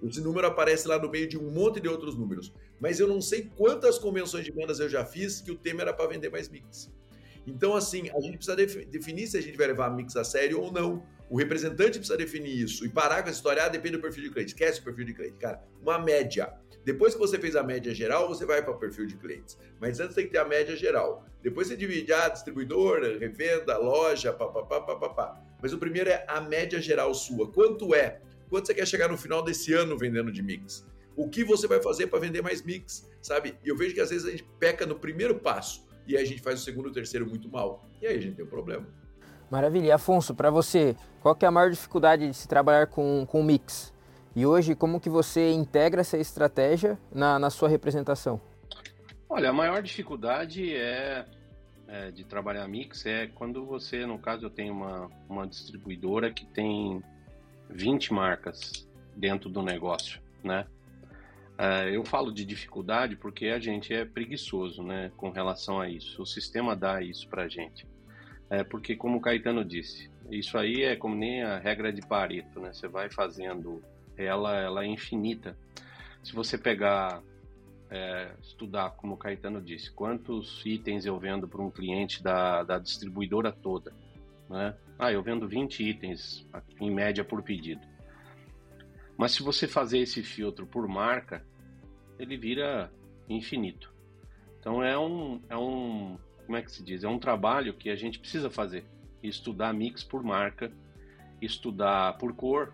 [0.07, 2.53] Esse número aparece lá no meio de um monte de outros números.
[2.79, 5.93] Mas eu não sei quantas convenções de vendas eu já fiz que o tema era
[5.93, 6.91] para vender mais mix.
[7.47, 10.71] Então, assim, a gente precisa definir se a gente vai levar mix a sério ou
[10.71, 11.03] não.
[11.29, 14.29] O representante precisa definir isso e parar com essa história, ah, depende do perfil de
[14.31, 14.49] cliente.
[14.49, 15.63] Esquece o perfil de cliente, cara.
[15.81, 16.53] Uma média.
[16.83, 19.57] Depois que você fez a média geral, você vai para o perfil de clientes.
[19.79, 21.25] Mas antes tem que ter a média geral.
[21.41, 25.41] Depois você divide a ah, distribuidor, revenda, loja, papapá, papapá.
[25.61, 27.51] Mas o primeiro é a média geral sua.
[27.51, 28.21] Quanto é?
[28.49, 30.85] Quanto você quer chegar no final desse ano vendendo de mix?
[31.15, 33.57] O que você vai fazer para vender mais mix, sabe?
[33.63, 36.25] E eu vejo que às vezes a gente peca no primeiro passo e aí a
[36.25, 37.87] gente faz o segundo e o terceiro muito mal.
[38.01, 38.85] E aí a gente tem um problema.
[39.49, 39.87] Maravilha.
[39.87, 43.43] E Afonso, para você, qual que é a maior dificuldade de se trabalhar com, com
[43.43, 43.93] mix?
[44.35, 48.41] E hoje, como que você integra essa estratégia na, na sua representação?
[49.29, 51.25] Olha, a maior dificuldade é,
[51.87, 56.45] é, de trabalhar mix é quando você, no caso, eu tenho uma, uma distribuidora que
[56.45, 57.01] tem
[57.69, 60.65] 20 marcas dentro do negócio, né?
[61.57, 66.21] É, eu falo de dificuldade porque a gente é preguiçoso, né, com relação a isso.
[66.21, 67.87] O sistema dá isso pra gente.
[68.49, 72.59] É porque, como o Caetano disse, isso aí é como nem a regra de Pareto,
[72.59, 72.73] né?
[72.73, 73.81] Você vai fazendo
[74.17, 75.57] ela, ela é infinita.
[76.23, 77.23] Se você pegar,
[77.89, 82.77] é, estudar, como o Caetano disse, quantos itens eu vendo para um cliente da, da
[82.77, 83.93] distribuidora toda,
[84.49, 84.75] né?
[84.97, 86.47] Ah, eu vendo 20 itens
[86.79, 87.85] em média por pedido.
[89.17, 91.45] Mas se você fazer esse filtro por marca,
[92.19, 92.91] ele vira
[93.29, 93.93] infinito.
[94.59, 97.03] Então é um, é um, como é que se diz?
[97.03, 98.85] É um trabalho que a gente precisa fazer.
[99.21, 100.71] Estudar mix por marca,
[101.41, 102.73] estudar por cor.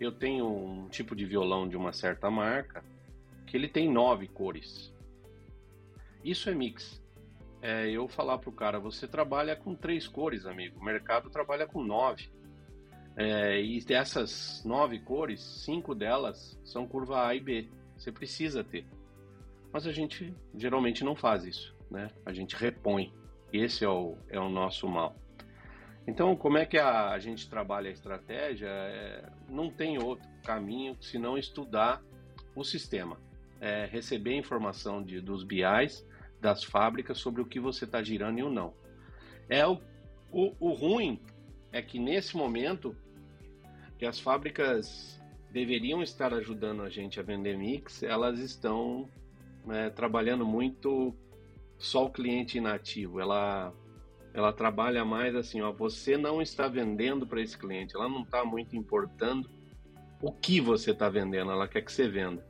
[0.00, 2.84] Eu tenho um tipo de violão de uma certa marca
[3.46, 4.92] que ele tem nove cores.
[6.24, 7.01] Isso é mix.
[7.62, 10.80] É eu falar para o cara, você trabalha com três cores, amigo.
[10.80, 12.28] O mercado trabalha com nove.
[13.16, 17.68] É, e dessas nove cores, cinco delas são curva A e B.
[17.96, 18.84] Você precisa ter.
[19.72, 22.10] Mas a gente geralmente não faz isso né?
[22.24, 23.12] A gente repõe.
[23.52, 25.14] Esse é o, é o nosso mal.
[26.06, 28.66] Então, como é que a, a gente trabalha a estratégia?
[28.66, 32.02] É, não tem outro caminho senão estudar
[32.56, 33.18] o sistema,
[33.60, 36.04] é, receber informação de, dos BIs,
[36.42, 38.74] das fábricas sobre o que você está girando e o não.
[39.48, 39.80] É o,
[40.30, 41.20] o, o ruim
[41.70, 42.96] é que nesse momento
[43.96, 49.08] que as fábricas deveriam estar ajudando a gente a vender mix, elas estão
[49.64, 51.14] né, trabalhando muito
[51.78, 53.20] só o cliente inativo.
[53.20, 53.72] Ela
[54.34, 58.42] ela trabalha mais assim, ó, você não está vendendo para esse cliente, ela não está
[58.42, 59.48] muito importando
[60.22, 62.42] o que você está vendendo, ela quer que você venda.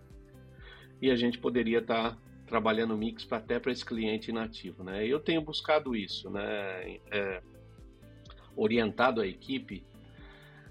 [1.01, 2.19] E a gente poderia estar tá
[2.53, 5.07] trabalhando mix pra, até para esse cliente inativo, né?
[5.07, 6.99] Eu tenho buscado isso, né?
[7.11, 7.43] É,
[8.55, 9.83] orientado a equipe.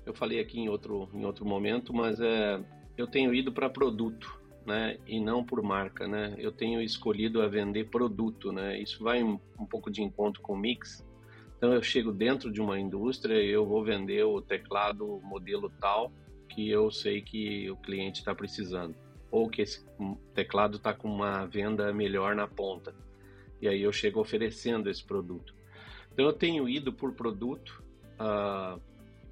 [0.05, 2.63] Eu falei aqui em outro em outro momento, mas é,
[2.95, 6.35] eu tenho ido para produto né, e não por marca, né?
[6.37, 8.79] Eu tenho escolhido a vender produto, né?
[8.79, 11.03] Isso vai um, um pouco de encontro com o mix.
[11.57, 16.11] Então eu chego dentro de uma indústria eu vou vender o teclado modelo tal
[16.47, 18.95] que eu sei que o cliente está precisando
[19.31, 19.83] ou que esse
[20.33, 22.93] teclado está com uma venda melhor na ponta.
[23.61, 25.55] E aí eu chego oferecendo esse produto.
[26.11, 27.81] Então eu tenho ido por produto
[28.19, 28.79] uh,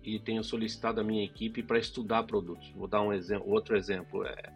[0.04, 2.72] e tenho solicitado a minha equipe para estudar produtos.
[2.72, 4.26] Vou dar um exemplo, outro exemplo.
[4.26, 4.54] É,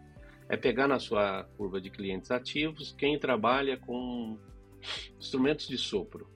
[0.48, 4.38] é pegar na sua curva de clientes ativos quem trabalha com
[5.18, 6.26] instrumentos de sopro.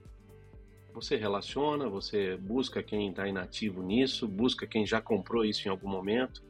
[0.93, 5.87] Você relaciona, você busca quem está inativo nisso, busca quem já comprou isso em algum
[5.87, 6.43] momento.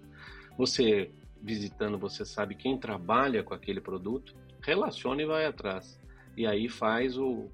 [0.58, 6.00] Você visitando, você sabe quem trabalha com aquele produto, relaciona e vai atrás.
[6.36, 7.50] E aí faz o,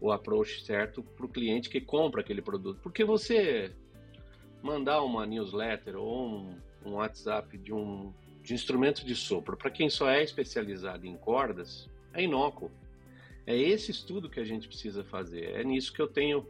[0.00, 2.80] o approach certo para o cliente que compra aquele produto.
[2.82, 3.72] Porque você
[4.62, 8.12] mandar uma newsletter ou um, um WhatsApp de um
[8.42, 12.70] de instrumento de sopro, para quem só é especializado em cordas, é inócuo.
[13.46, 15.50] É esse estudo que a gente precisa fazer.
[15.56, 16.46] É nisso que eu tenho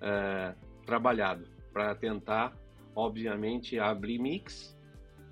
[0.00, 2.56] é, trabalhado, para tentar,
[2.94, 4.76] obviamente, abrir mix,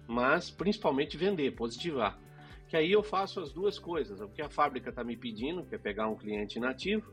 [0.09, 2.19] mas principalmente vender, positivar.
[2.67, 4.21] Que aí eu faço as duas coisas.
[4.21, 7.13] O que a fábrica está me pedindo, que é pegar um cliente nativo,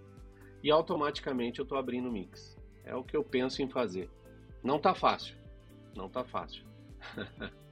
[0.64, 2.58] e automaticamente eu estou abrindo mix.
[2.86, 4.10] É o que eu penso em fazer.
[4.64, 5.36] Não está fácil.
[5.94, 6.64] Não está fácil.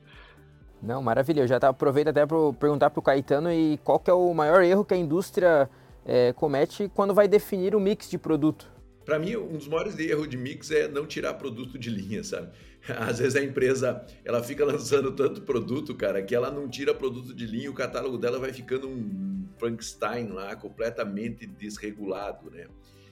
[0.81, 1.41] Não, maravilha.
[1.41, 4.33] Eu já tá, aproveito até para perguntar para o Caetano e qual que é o
[4.33, 5.69] maior erro que a indústria
[6.05, 8.69] é, comete quando vai definir o mix de produto.
[9.05, 12.51] Para mim, um dos maiores erros de mix é não tirar produto de linha, sabe?
[12.97, 17.33] Às vezes a empresa ela fica lançando tanto produto, cara, que ela não tira produto
[17.33, 22.67] de linha, o catálogo dela vai ficando um Frankenstein lá, completamente desregulado, né?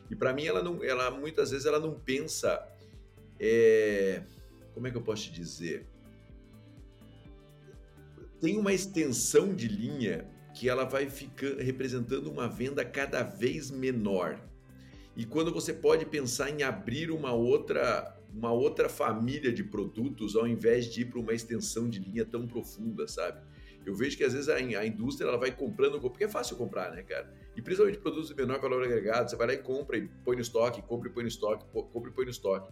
[0.10, 2.62] E para mim, ela não, ela muitas vezes ela não pensa,
[3.40, 4.24] é,
[4.74, 5.88] como é que eu posso te dizer?
[8.42, 14.42] tem uma extensão de linha que ela vai ficar representando uma venda cada vez menor.
[15.16, 20.48] E quando você pode pensar em abrir uma outra uma outra família de produtos ao
[20.48, 23.42] invés de ir para uma extensão de linha tão profunda, sabe?
[23.86, 26.92] Eu vejo que às vezes a, a, indústria ela vai comprando, porque é fácil comprar,
[26.92, 27.34] né, cara?
[27.56, 30.42] E principalmente produtos de menor valor agregado, você vai lá e compra e põe no
[30.42, 32.72] estoque, compra e põe no estoque, compra e põe no estoque.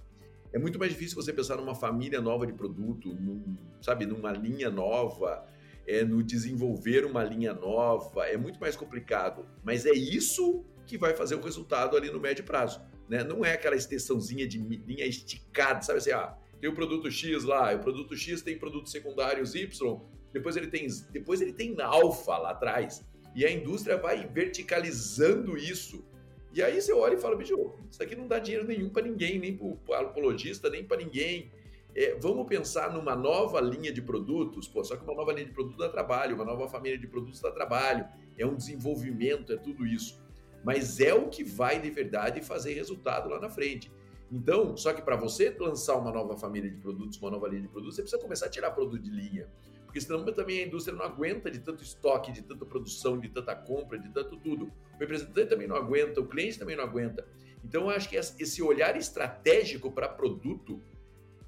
[0.53, 4.69] É muito mais difícil você pensar numa família nova de produto, num, sabe, numa linha
[4.69, 5.45] nova,
[5.85, 9.45] é no desenvolver uma linha nova, é muito mais complicado.
[9.63, 12.81] Mas é isso que vai fazer o resultado ali no médio prazo.
[13.09, 13.23] Né?
[13.23, 17.73] Não é aquela extensãozinha de linha esticada, sabe assim, ah, tem o produto X lá,
[17.73, 19.99] o produto X tem produtos secundários Y,
[20.31, 23.03] depois ele tem, depois ele tem alfa lá atrás.
[23.35, 26.05] E a indústria vai verticalizando isso.
[26.53, 29.39] E aí você olha e fala, bicho, isso aqui não dá dinheiro nenhum para ninguém,
[29.39, 31.51] nem para o lojista, nem para ninguém.
[31.95, 35.53] É, vamos pensar numa nova linha de produtos, pô, só que uma nova linha de
[35.53, 38.05] produto dá trabalho, uma nova família de produtos dá trabalho,
[38.37, 40.19] é um desenvolvimento, é tudo isso.
[40.63, 43.91] Mas é o que vai de verdade fazer resultado lá na frente.
[44.31, 47.67] Então, só que para você lançar uma nova família de produtos, uma nova linha de
[47.67, 49.47] produtos, você precisa começar a tirar produto de linha.
[49.85, 53.55] Porque senão também a indústria não aguenta de tanto estoque, de tanta produção, de tanta
[53.55, 54.71] compra, de tanto tudo.
[54.95, 57.25] O representante também não aguenta, o cliente também não aguenta.
[57.63, 60.79] Então, eu acho que esse olhar estratégico para produto,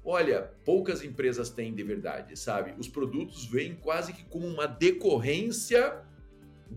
[0.04, 2.74] olha, poucas empresas têm de verdade, sabe?
[2.78, 6.02] Os produtos vêm quase que como uma decorrência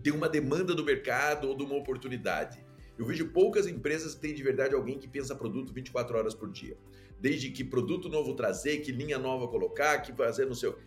[0.02, 2.64] de uma demanda do mercado ou de uma oportunidade.
[2.98, 6.50] Eu vejo poucas empresas que têm de verdade alguém que pensa produto 24 horas por
[6.50, 6.76] dia.
[7.20, 10.78] Desde que produto novo trazer, que linha nova colocar, que fazer no seu.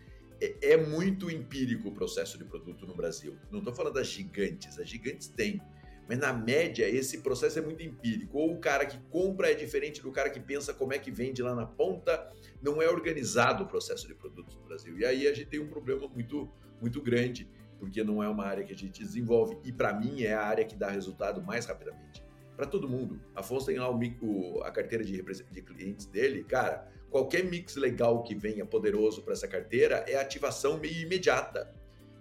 [0.42, 3.38] É, é muito empírico o processo de produto no Brasil.
[3.52, 5.62] Não estou falando das gigantes, as gigantes têm.
[6.08, 8.40] Mas na média, esse processo é muito empírico.
[8.40, 11.44] Ou o cara que compra é diferente do cara que pensa como é que vende
[11.44, 12.32] lá na ponta.
[12.64, 14.98] Não é organizado o processo de produtos no Brasil.
[14.98, 16.50] E aí a gente tem um problema muito,
[16.82, 17.48] muito grande
[17.80, 20.66] porque não é uma área que a gente desenvolve e para mim é a área
[20.66, 22.24] que dá resultado mais rapidamente.
[22.56, 23.22] Para todo mundo.
[23.34, 26.92] Afonso tem lá o, a carteira de, de clientes dele, cara.
[27.10, 31.74] Qualquer mix legal que venha poderoso para essa carteira é ativação meio imediata.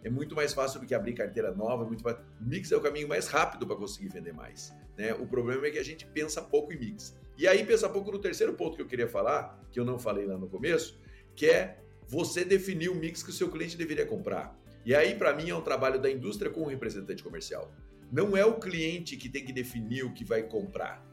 [0.05, 1.83] É muito mais fácil do que abrir carteira nova.
[1.83, 2.17] É muito mais...
[2.41, 4.73] Mix é o caminho mais rápido para conseguir vender mais.
[4.97, 5.13] Né?
[5.13, 7.17] O problema é que a gente pensa pouco em mix.
[7.37, 10.25] E aí pensa pouco no terceiro ponto que eu queria falar, que eu não falei
[10.25, 10.99] lá no começo,
[11.35, 14.59] que é você definir o mix que o seu cliente deveria comprar.
[14.89, 17.71] E aí, para mim, é um trabalho da indústria com o representante comercial.
[18.11, 21.07] Não é o cliente que tem que definir o que vai comprar.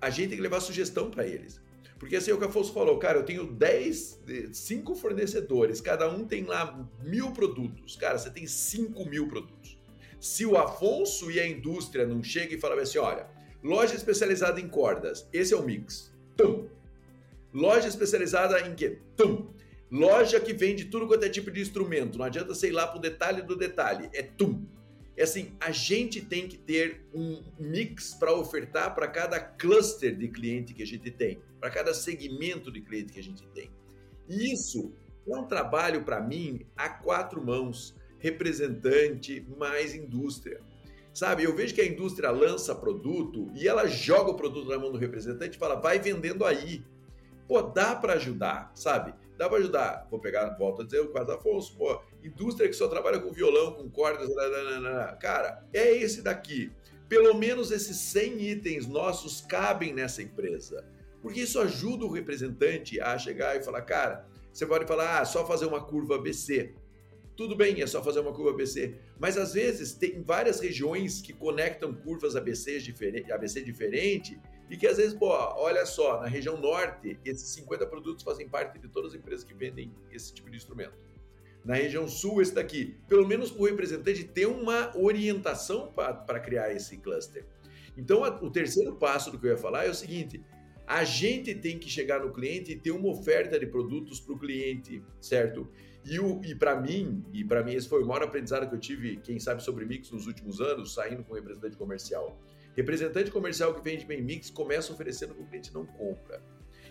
[0.00, 1.62] A gente tem que levar sugestão para eles.
[1.96, 6.26] Porque assim, é o que Afonso falou, cara, eu tenho 10, 5 fornecedores, cada um
[6.26, 7.94] tem lá mil produtos.
[7.94, 9.78] Cara, você tem 5 mil produtos.
[10.18, 13.28] Se o Afonso e a indústria não chegam e falam assim, olha,
[13.62, 16.12] loja especializada em cordas, esse é o mix.
[16.36, 16.68] Tum.
[17.54, 18.98] Loja especializada em quê?
[19.16, 19.54] Tum.
[19.92, 22.16] Loja que vende tudo quanto é tipo de instrumento.
[22.16, 24.08] Não adianta sei lá pro detalhe do detalhe.
[24.14, 24.66] É tum.
[25.14, 30.28] É assim, a gente tem que ter um mix para ofertar para cada cluster de
[30.28, 33.70] cliente que a gente tem, para cada segmento de cliente que a gente tem.
[34.26, 34.94] E isso
[35.28, 40.62] é um trabalho para mim a quatro mãos, representante mais indústria.
[41.12, 44.90] Sabe, eu vejo que a indústria lança produto e ela joga o produto na mão
[44.90, 46.82] do representante e fala, vai vendendo aí.
[47.46, 49.12] Pô, dá para ajudar, sabe?
[49.36, 50.06] Dá para ajudar.
[50.10, 53.72] Vou pegar, volto a dizer, o quase Afonso, pô, indústria que só trabalha com violão,
[53.72, 55.16] com cordas, nananana.
[55.16, 56.70] cara, é esse daqui.
[57.08, 60.84] Pelo menos esses 100 itens nossos cabem nessa empresa.
[61.20, 65.46] Porque isso ajuda o representante a chegar e falar, cara, você pode falar, ah, só
[65.46, 66.74] fazer uma curva ABC.
[67.36, 68.96] Tudo bem, é só fazer uma curva ABC.
[69.18, 74.38] Mas às vezes tem várias regiões que conectam curvas ABC diferente, ABC diferente
[74.72, 78.78] e que às vezes, pô, olha só, na região norte, esses 50 produtos fazem parte
[78.78, 80.94] de todas as empresas que vendem esse tipo de instrumento.
[81.62, 82.96] Na região sul, esse daqui.
[83.06, 87.44] Pelo menos o representante ter uma orientação para criar esse cluster.
[87.98, 90.42] Então, a, o terceiro passo do que eu ia falar é o seguinte:
[90.86, 94.38] a gente tem que chegar no cliente e ter uma oferta de produtos para o
[94.38, 95.68] cliente, certo?
[96.02, 96.16] E,
[96.50, 99.38] e para mim, e para mim esse foi o maior aprendizado que eu tive, quem
[99.38, 102.40] sabe, sobre mix nos últimos anos, saindo com representante comercial
[102.76, 106.42] Representante comercial que vende bem mix começa oferecendo o que o cliente não compra.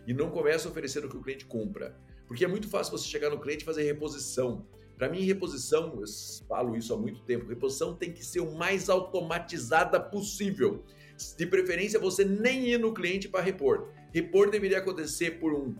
[0.05, 1.97] E não começa oferecendo o que o cliente compra.
[2.27, 4.65] Porque é muito fácil você chegar no cliente e fazer reposição.
[4.97, 6.05] Para mim, reposição, eu
[6.47, 10.83] falo isso há muito tempo, reposição tem que ser o mais automatizada possível.
[11.35, 13.89] De preferência, você nem ir no cliente para repor.
[14.13, 15.75] Repor deveria acontecer por um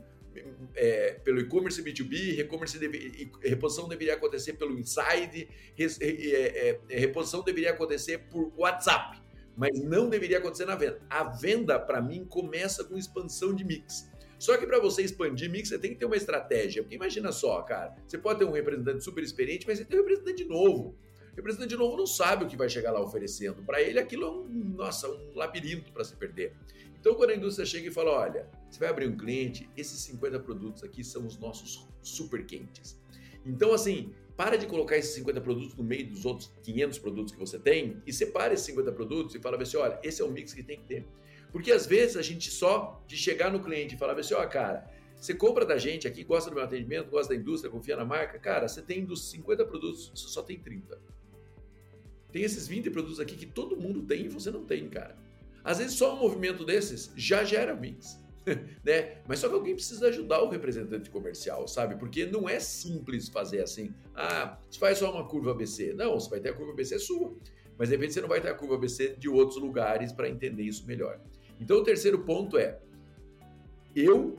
[0.73, 7.71] é, pelo e-commerce B2B, e-commerce deve, reposição deveria acontecer pelo Inside, é, é, reposição deveria
[7.71, 9.20] acontecer por WhatsApp
[9.61, 10.99] mas não deveria acontecer na venda.
[11.07, 14.09] A venda, para mim, começa com expansão de mix.
[14.39, 16.81] Só que para você expandir mix, você tem que ter uma estratégia.
[16.81, 20.01] Porque imagina só, cara, você pode ter um representante super experiente, mas você tem um
[20.01, 20.97] representante novo.
[21.31, 23.61] O representante novo não sabe o que vai chegar lá oferecendo.
[23.61, 26.55] Para ele, aquilo é um, nossa, um labirinto para se perder.
[26.99, 30.39] Então, quando a indústria chega e fala: olha, você vai abrir um cliente, esses 50
[30.39, 32.99] produtos aqui são os nossos super quentes.
[33.45, 37.37] Então, assim, para de colocar esses 50 produtos no meio dos outros 500 produtos que
[37.37, 40.51] você tem e separa esses 50 produtos e fala assim, olha, esse é o mix
[40.51, 41.05] que tem que ter.
[41.51, 44.89] Porque às vezes a gente só de chegar no cliente e falar assim, ó, cara,
[45.15, 48.39] Você compra da gente aqui, gosta do meu atendimento, gosta da indústria, confia na marca.
[48.39, 50.99] Cara, você tem dos 50 produtos, você só tem 30.
[52.31, 55.15] Tem esses 20 produtos aqui que todo mundo tem e você não tem, cara.
[55.63, 58.19] Às vezes só um movimento desses já gera mix.
[58.83, 59.17] né?
[59.27, 61.95] Mas só que alguém precisa ajudar o representante comercial, sabe?
[61.95, 63.93] Porque não é simples fazer assim.
[64.15, 65.93] Ah, você faz só uma curva ABC.
[65.93, 67.35] Não, você vai ter a curva ABC sua.
[67.77, 70.63] Mas de repente você não vai ter a curva ABC de outros lugares para entender
[70.63, 71.19] isso melhor.
[71.59, 72.79] Então o terceiro ponto é:
[73.95, 74.37] eu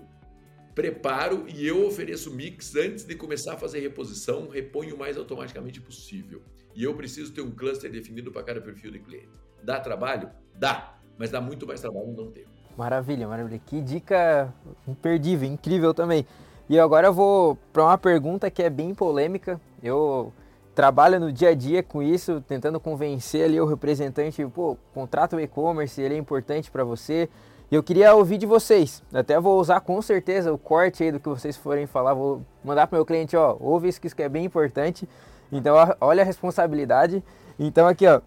[0.75, 5.81] preparo e eu ofereço mix antes de começar a fazer reposição, reponho o mais automaticamente
[5.81, 6.43] possível.
[6.75, 9.29] E eu preciso ter um cluster definido para cada perfil de cliente.
[9.63, 10.31] Dá trabalho?
[10.59, 12.47] Dá, mas dá muito mais trabalho não ter.
[12.77, 13.61] Maravilha, maravilha.
[13.65, 14.53] Que dica
[14.87, 16.27] imperdível, incrível também.
[16.69, 19.61] E agora eu vou para uma pergunta que é bem polêmica.
[19.83, 20.33] Eu
[20.75, 25.41] trabalho no dia a dia com isso, tentando convencer ali o representante, pô, contrata o
[25.41, 27.29] e-commerce, ele é importante para você.
[27.71, 29.03] E eu queria ouvir de vocês.
[29.13, 32.87] Até vou usar com certeza o corte aí do que vocês forem falar, vou mandar
[32.87, 35.09] para meu cliente, ó, ouve isso que isso é bem importante.
[35.51, 37.23] Então, olha a responsabilidade.
[37.59, 38.21] Então aqui, ó,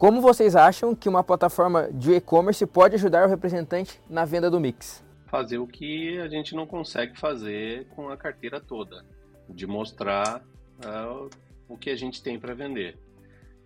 [0.00, 4.58] como vocês acham que uma plataforma de e-commerce pode ajudar o representante na venda do
[4.58, 5.04] Mix?
[5.26, 9.04] Fazer o que a gente não consegue fazer com a carteira toda,
[9.46, 10.40] de mostrar
[10.82, 11.28] uh,
[11.68, 12.96] o que a gente tem para vender.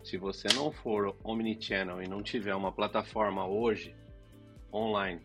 [0.02, 3.94] Se você não for omnichannel e não tiver uma plataforma hoje
[4.72, 5.20] online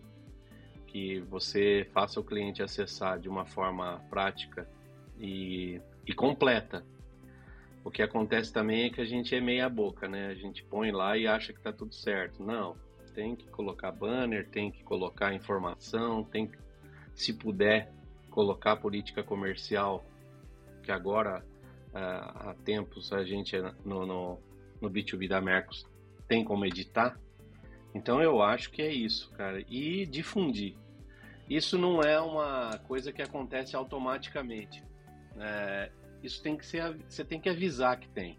[0.86, 4.70] que você faça o cliente acessar de uma forma prática
[5.20, 6.86] e, e completa
[7.84, 10.28] o que acontece também é que a gente é meia boca, né?
[10.28, 12.44] A gente põe lá e acha que tá tudo certo.
[12.44, 12.76] Não,
[13.14, 16.58] tem que colocar banner, tem que colocar informação, tem que,
[17.14, 17.92] se puder,
[18.30, 20.06] colocar política comercial,
[20.84, 21.44] que agora
[21.94, 24.40] há tempos a gente no, no,
[24.82, 25.86] no B2B da Mercos
[26.28, 27.20] tem como editar.
[27.94, 29.64] Então eu acho que é isso, cara.
[29.68, 30.76] E difundir.
[31.50, 34.84] Isso não é uma coisa que acontece automaticamente.
[35.38, 35.92] É,
[36.24, 38.38] isso tem que ser, você tem que avisar que tem.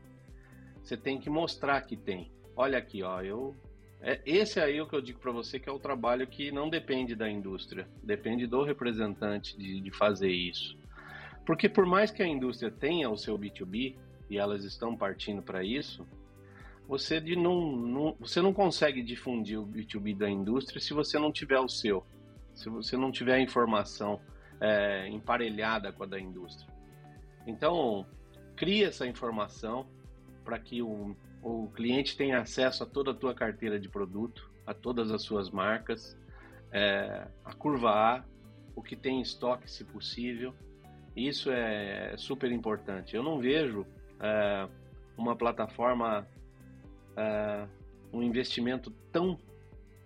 [0.83, 2.31] Você tem que mostrar que tem.
[2.57, 3.55] Olha aqui, ó, eu
[4.03, 6.51] é esse aí é o que eu digo para você que é o trabalho que
[6.51, 10.77] não depende da indústria, depende do representante de, de fazer isso.
[11.45, 13.97] Porque por mais que a indústria tenha o seu B2B
[14.31, 16.07] e elas estão partindo para isso,
[16.89, 21.31] você, de não, não, você não consegue difundir o B2B da indústria se você não
[21.31, 22.05] tiver o seu,
[22.55, 24.19] se você não tiver a informação
[24.61, 26.69] é, emparelhada com a da indústria.
[27.47, 28.07] Então,
[28.57, 29.87] cria essa informação
[30.45, 34.75] para que o, o cliente tenha acesso a toda a tua carteira de produto, a
[34.75, 36.17] todas as suas marcas,
[36.73, 38.25] é, a curva A,
[38.75, 40.55] o que tem em estoque, se possível.
[41.17, 43.17] Isso é super importante.
[43.17, 43.87] Eu não vejo
[44.21, 44.69] é,
[45.17, 46.27] uma plataforma,
[47.17, 47.67] é,
[48.13, 49.39] um investimento tão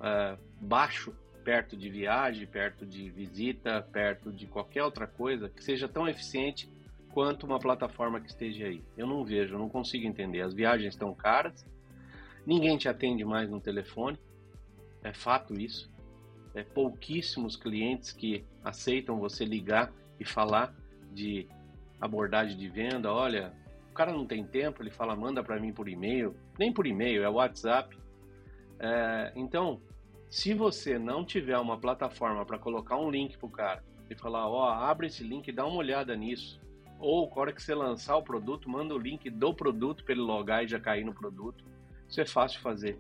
[0.00, 5.86] é, baixo perto de viagem, perto de visita, perto de qualquer outra coisa que seja
[5.86, 6.72] tão eficiente
[7.14, 8.83] quanto uma plataforma que esteja aí.
[8.96, 10.40] Eu não vejo, não consigo entender.
[10.40, 11.64] As viagens estão caras,
[12.44, 14.18] ninguém te atende mais no telefone,
[15.00, 15.88] é fato isso.
[16.57, 20.74] É pouquíssimos clientes que aceitam você ligar e falar
[21.12, 21.46] de
[22.00, 23.12] abordagem de venda.
[23.12, 23.53] Olha,
[23.90, 26.35] o cara não tem tempo, ele fala, manda para mim por e-mail.
[26.59, 27.96] Nem por e-mail, é WhatsApp.
[28.81, 29.81] É, então,
[30.29, 34.48] se você não tiver uma plataforma para colocar um link para o cara e falar,
[34.48, 36.63] ó, oh, abre esse link dá uma olhada nisso
[36.98, 40.22] ou na hora que você lançar o produto, manda o link do produto para ele
[40.22, 41.64] logar e já cair no produto.
[42.09, 42.98] Isso é fácil fazer.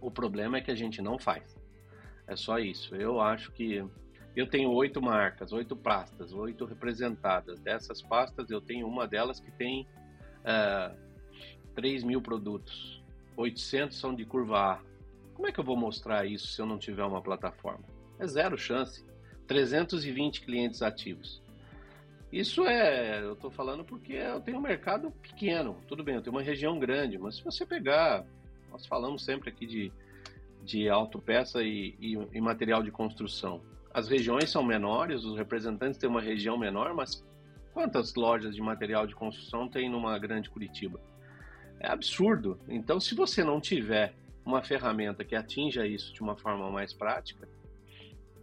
[0.00, 1.56] O problema é que a gente não faz.
[2.26, 2.94] É só isso.
[2.94, 3.84] Eu acho que
[4.34, 7.58] eu tenho oito marcas, oito pastas, oito representadas.
[7.60, 9.82] Dessas pastas, eu tenho uma delas que tem
[10.44, 10.94] uh, é,
[11.74, 13.02] 3 mil produtos.
[13.36, 14.80] 800 são de curva A.
[15.34, 17.84] Como é que eu vou mostrar isso se eu não tiver uma plataforma?
[18.18, 19.04] É zero chance.
[19.46, 21.42] 320 clientes ativos.
[22.32, 26.34] Isso é, eu estou falando porque eu tenho um mercado pequeno, tudo bem, eu tenho
[26.34, 28.26] uma região grande, mas se você pegar,
[28.70, 29.92] nós falamos sempre aqui de,
[30.64, 33.62] de autopeça e, e, e material de construção.
[33.94, 37.24] As regiões são menores, os representantes têm uma região menor, mas
[37.72, 41.00] quantas lojas de material de construção tem numa grande Curitiba?
[41.78, 42.58] É absurdo.
[42.68, 47.48] Então, se você não tiver uma ferramenta que atinja isso de uma forma mais prática,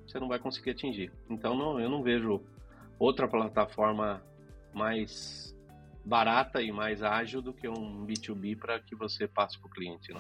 [0.06, 1.12] você não vai conseguir atingir.
[1.30, 2.42] Então, não, eu não vejo
[3.00, 4.22] outra plataforma
[4.74, 5.54] mais
[6.06, 10.12] barata e mais ágil do que um B2B para que você passe para o cliente.
[10.12, 10.20] Não?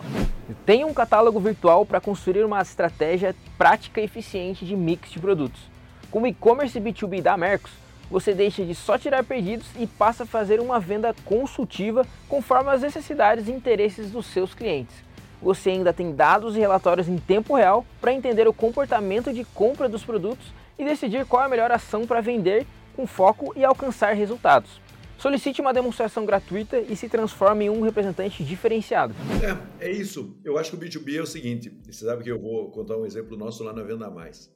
[0.65, 5.61] Tem um catálogo virtual para construir uma estratégia prática e eficiente de mix de produtos.
[6.09, 7.71] Com o e-commerce B2B da Mercos,
[8.09, 12.81] você deixa de só tirar pedidos e passa a fazer uma venda consultiva conforme as
[12.81, 14.95] necessidades e interesses dos seus clientes.
[15.41, 19.89] Você ainda tem dados e relatórios em tempo real para entender o comportamento de compra
[19.89, 20.45] dos produtos
[20.77, 22.65] e decidir qual é a melhor ação para vender
[22.95, 24.81] com foco e alcançar resultados.
[25.17, 29.13] Solicite uma demonstração gratuita e se transforme em um representante diferenciado.
[29.79, 30.37] É, é isso.
[30.43, 33.05] Eu acho que o B2B é o seguinte: você sabe que eu vou contar um
[33.05, 34.53] exemplo nosso lá na Venda Mais.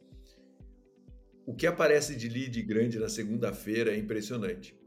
[1.45, 4.78] O que aparece de lead grande na segunda-feira é impressionante.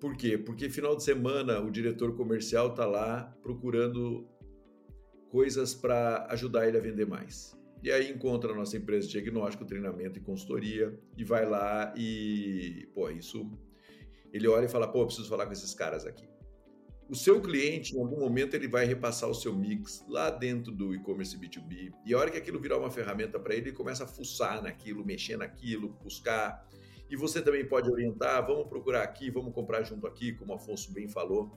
[0.00, 0.38] Por quê?
[0.38, 4.26] Porque final de semana o diretor comercial está lá procurando
[5.30, 7.54] coisas para ajudar ele a vender mais.
[7.82, 12.88] E aí encontra a nossa empresa de diagnóstico, treinamento e consultoria e vai lá e,
[12.94, 13.50] pô, isso
[14.32, 16.26] ele olha e fala, pô, preciso falar com esses caras aqui.
[17.08, 20.92] O seu cliente, em algum momento, ele vai repassar o seu mix lá dentro do
[20.92, 21.92] e-commerce B2B.
[22.04, 25.06] E a hora que aquilo virar uma ferramenta para ele, ele começa a fuçar naquilo,
[25.06, 26.68] mexer naquilo, buscar.
[27.08, 30.92] E você também pode orientar, vamos procurar aqui, vamos comprar junto aqui, como o Afonso
[30.92, 31.56] bem falou.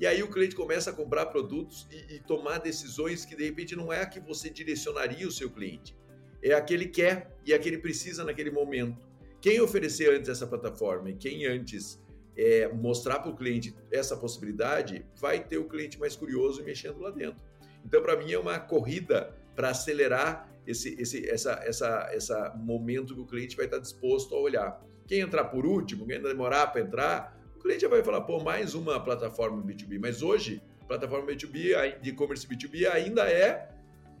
[0.00, 3.76] E aí o cliente começa a comprar produtos e, e tomar decisões que de repente
[3.76, 5.94] não é a que você direcionaria o seu cliente.
[6.42, 9.06] É a que ele quer e a que ele precisa naquele momento.
[9.42, 12.02] Quem oferecer antes essa plataforma e quem antes
[12.36, 17.10] é, mostrar para o cliente essa possibilidade, vai ter o cliente mais curioso mexendo lá
[17.10, 17.42] dentro.
[17.84, 23.20] Então, para mim, é uma corrida para acelerar esse, esse essa, essa, essa momento que
[23.20, 24.82] o cliente vai estar disposto a olhar.
[25.06, 28.74] Quem entrar por último, quem demorar para entrar, o cliente já vai falar, pô, mais
[28.74, 29.98] uma plataforma B2B.
[30.00, 33.68] Mas hoje, plataforma B2B, de e-commerce B2B ainda é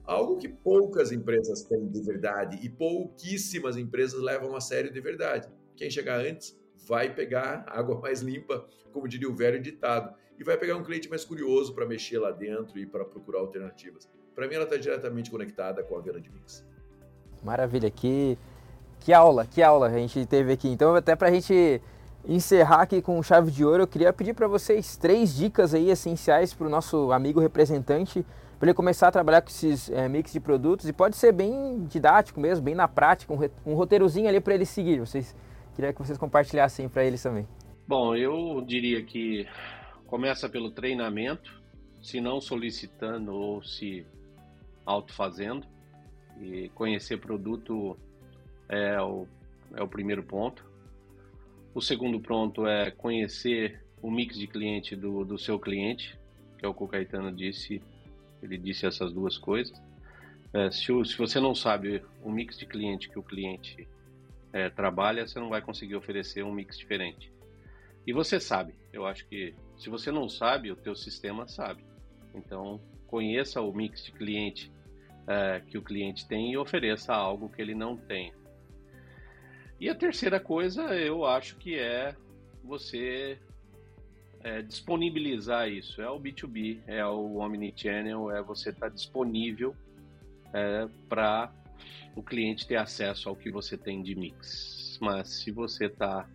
[0.04, 5.48] algo que poucas empresas têm de verdade e pouquíssimas empresas levam a sério de verdade.
[5.74, 6.54] Quem chegar antes
[6.86, 11.08] vai pegar água mais limpa, como diria o velho ditado, e vai pegar um cliente
[11.08, 14.06] mais curioso para mexer lá dentro e para procurar alternativas.
[14.34, 16.62] Para mim, ela está diretamente conectada com a venda de mix.
[17.42, 18.36] Maravilha, que,
[19.00, 20.68] que aula, que aula a gente teve aqui.
[20.68, 21.80] Então, até para a gente
[22.26, 26.52] encerrar aqui com chave de ouro, eu queria pedir para vocês três dicas aí essenciais
[26.52, 28.24] para o nosso amigo representante
[28.58, 31.84] para ele começar a trabalhar com esses é, mix de produtos e pode ser bem
[31.86, 33.38] didático mesmo, bem na prática, um,
[33.70, 35.00] um roteirozinho ali para ele seguir.
[35.00, 35.34] Vocês
[35.80, 37.48] Queria que vocês compartilhassem para eles também.
[37.86, 39.46] Bom, eu diria que
[40.06, 41.58] começa pelo treinamento,
[42.02, 44.06] se não solicitando ou se
[44.84, 45.66] autofazendo.
[46.38, 47.96] E conhecer produto
[48.68, 49.26] é o,
[49.74, 50.69] é o primeiro ponto.
[51.80, 56.14] O segundo ponto é conhecer o mix de cliente do, do seu cliente,
[56.58, 57.82] que é o que o Caetano disse.
[58.42, 59.80] Ele disse essas duas coisas.
[60.52, 63.88] É, se, se você não sabe o mix de cliente que o cliente
[64.52, 67.32] é, trabalha, você não vai conseguir oferecer um mix diferente.
[68.06, 71.82] E você sabe, eu acho que se você não sabe, o teu sistema sabe.
[72.34, 74.70] Então, conheça o mix de cliente
[75.26, 78.34] é, que o cliente tem e ofereça algo que ele não tem.
[79.80, 82.14] E a terceira coisa, eu acho que é
[82.62, 83.38] você
[84.42, 86.02] é, disponibilizar isso.
[86.02, 89.74] É o B2B, é o Omnichannel, é você estar tá disponível
[90.52, 91.50] é, para
[92.14, 94.98] o cliente ter acesso ao que você tem de mix.
[95.00, 96.28] Mas se você está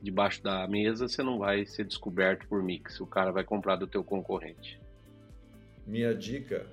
[0.00, 3.00] debaixo da mesa, você não vai ser descoberto por mix.
[3.00, 4.80] O cara vai comprar do teu concorrente.
[5.86, 6.66] Minha dica,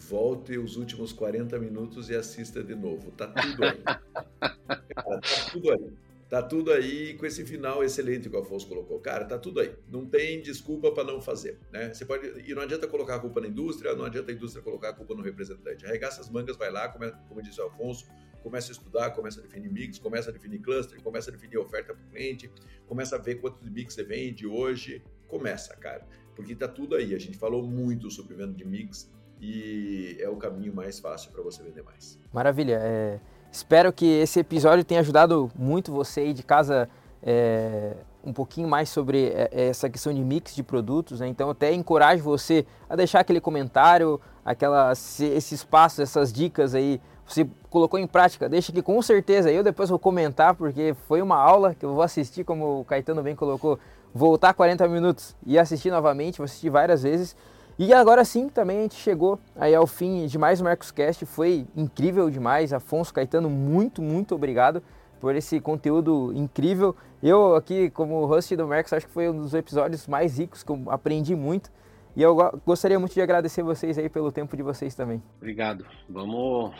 [0.00, 3.10] volte os últimos 40 minutos e assista de novo.
[3.12, 3.82] Tá tudo aí.
[3.82, 5.92] Cara, tá tudo aí.
[6.30, 9.00] Tá tudo aí com esse final excelente que o Afonso colocou.
[9.00, 9.74] Cara, tá tudo aí.
[9.88, 11.92] Não tem desculpa para não fazer, né?
[11.92, 14.90] Você pode e não adianta colocar a culpa na indústria, não adianta a indústria colocar
[14.90, 15.84] a culpa no representante.
[15.84, 18.06] Arregaça as mangas, vai lá, como, como disse o Afonso,
[18.44, 21.94] começa a estudar, começa a definir mix, começa a definir cluster, começa a definir oferta
[21.94, 22.48] para o cliente,
[22.86, 25.02] começa a ver quanto de mix você vende hoje.
[25.26, 27.12] Começa, cara, porque tá tudo aí.
[27.12, 31.42] A gente falou muito sobre venda de mix e é o caminho mais fácil para
[31.42, 32.18] você vender mais.
[32.32, 32.78] Maravilha.
[32.82, 33.18] É...
[33.50, 36.88] Espero que esse episódio tenha ajudado muito você aí de casa
[37.20, 41.20] é, um pouquinho mais sobre é, é, essa questão de mix de produtos.
[41.20, 41.28] Né?
[41.28, 47.00] Então, até encorajo você a deixar aquele comentário, aquela, esse espaço, essas dicas aí.
[47.26, 51.36] Você colocou em prática, deixa que com certeza eu depois vou comentar, porque foi uma
[51.36, 53.78] aula que eu vou assistir, como o Caetano bem colocou,
[54.12, 57.36] voltar 40 minutos e assistir novamente, vou assistir várias vezes.
[57.82, 61.66] E agora sim, também a gente chegou aí ao fim de mais um Mercoscast, foi
[61.74, 62.74] incrível demais.
[62.74, 64.82] Afonso Caetano, muito, muito obrigado
[65.18, 66.94] por esse conteúdo incrível.
[67.22, 70.70] Eu aqui, como host do Mercos, acho que foi um dos episódios mais ricos que
[70.70, 71.72] eu aprendi muito.
[72.14, 75.22] E eu gostaria muito de agradecer vocês aí pelo tempo de vocês também.
[75.38, 75.86] Obrigado.
[76.06, 76.74] Vamos,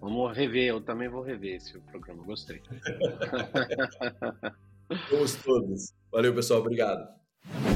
[0.00, 2.60] vamos rever, eu também vou rever esse programa, gostei.
[5.12, 5.94] Vamos todos.
[6.10, 7.19] Valeu, pessoal, obrigado.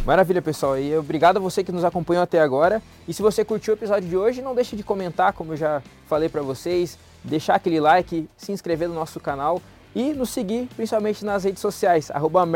[0.04, 0.78] Maravilha, pessoal.
[0.78, 2.82] E obrigado a você que nos acompanhou até agora.
[3.08, 5.82] E se você curtiu o episódio de hoje, não deixe de comentar, como eu já
[6.06, 9.62] falei para vocês, deixar aquele like, se inscrever no nosso canal
[9.94, 12.46] e nos seguir principalmente nas redes sociais, arroba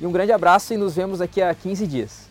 [0.00, 2.29] E um grande abraço e nos vemos daqui a 15 dias.